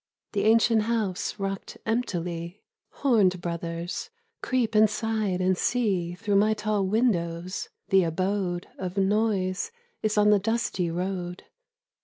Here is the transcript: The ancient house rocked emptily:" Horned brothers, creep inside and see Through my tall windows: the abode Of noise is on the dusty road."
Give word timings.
The 0.31 0.45
ancient 0.45 0.81
house 0.81 1.37
rocked 1.37 1.77
emptily:" 1.85 2.63
Horned 3.01 3.39
brothers, 3.39 4.09
creep 4.41 4.75
inside 4.75 5.41
and 5.41 5.55
see 5.55 6.15
Through 6.15 6.37
my 6.37 6.55
tall 6.55 6.87
windows: 6.87 7.69
the 7.89 8.05
abode 8.05 8.65
Of 8.79 8.97
noise 8.97 9.69
is 10.01 10.17
on 10.17 10.31
the 10.31 10.39
dusty 10.39 10.89
road." 10.89 11.43